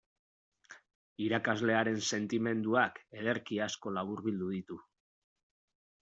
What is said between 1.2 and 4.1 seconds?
Irakaslearen sentimenduak ederki asko